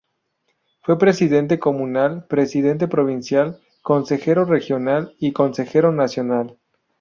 Fue 0.81 0.97
Presidente 0.97 1.59
Comunal, 1.59 2.25
Presidente 2.25 2.87
Provincial, 2.87 3.59
Consejero 3.83 4.45
Regional 4.45 5.13
y 5.19 5.31
Consejero 5.31 5.91
Nacional. 5.91 6.57